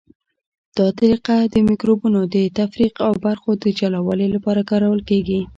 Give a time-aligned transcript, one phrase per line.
[0.77, 5.41] دا طریقه د مکروبونو د تفریق او برخو د جلاوالي لپاره کارول کیږي.